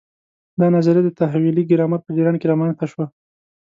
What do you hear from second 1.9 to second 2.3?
په